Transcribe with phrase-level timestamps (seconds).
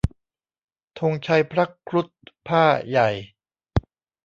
[0.99, 2.07] ธงชัยพระครุฑ
[2.47, 3.09] พ่าห์ใหญ่